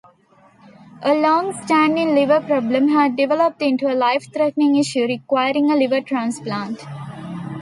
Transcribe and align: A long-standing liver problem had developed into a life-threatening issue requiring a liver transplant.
A 1.03 1.13
long-standing 1.13 2.15
liver 2.15 2.39
problem 2.41 2.87
had 2.87 3.15
developed 3.15 3.61
into 3.61 3.85
a 3.85 3.93
life-threatening 3.93 4.75
issue 4.75 5.05
requiring 5.05 5.69
a 5.69 5.75
liver 5.75 6.01
transplant. 6.01 6.83